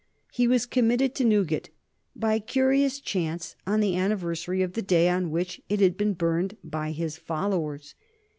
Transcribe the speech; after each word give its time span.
He 0.33 0.47
was 0.47 0.65
committed 0.65 1.13
to 1.13 1.23
Newgate, 1.23 1.69
by 2.15 2.39
curious 2.39 2.99
chance, 2.99 3.55
on 3.67 3.81
the 3.81 3.95
anniversary 3.95 4.63
of 4.63 4.73
the 4.73 4.81
day 4.81 5.07
on 5.07 5.29
which 5.29 5.61
it 5.69 5.79
had 5.79 5.95
been 5.95 6.13
burned 6.13 6.57
by 6.63 6.89
his 6.89 7.19
followers. 7.19 7.93